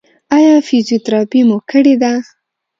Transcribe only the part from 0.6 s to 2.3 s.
فزیوتراپي مو کړې ده؟